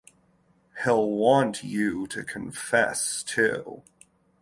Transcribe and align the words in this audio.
He'll 0.83 1.11
want 1.11 1.63
you 1.63 2.07
to 2.07 2.23
confess, 2.23 3.21
too. 3.21 3.83